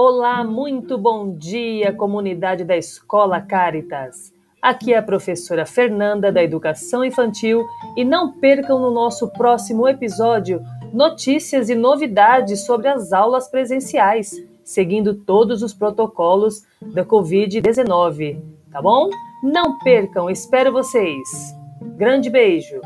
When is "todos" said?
15.14-15.64